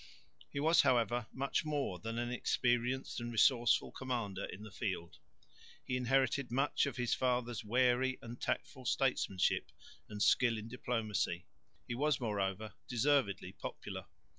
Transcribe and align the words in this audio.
He 0.49 0.59
was, 0.59 0.81
however, 0.81 1.27
much 1.31 1.63
more 1.63 1.99
than 1.99 2.17
an 2.17 2.31
experienced 2.31 3.19
and 3.19 3.31
resourceful 3.31 3.91
commander 3.91 4.45
in 4.45 4.63
the 4.63 4.71
field. 4.71 5.19
He 5.85 5.95
inherited 5.95 6.49
much 6.49 6.87
of 6.87 6.97
his 6.97 7.13
father's 7.13 7.63
wary 7.63 8.17
and 8.19 8.41
tactful 8.41 8.85
statesmanship 8.85 9.71
and 10.09 10.19
skill 10.19 10.57
in 10.57 10.67
diplomacy. 10.69 11.45
He 11.87 11.93
was, 11.93 12.19
moreover, 12.19 12.73
deservedly 12.87 13.51
popular. 13.51 14.05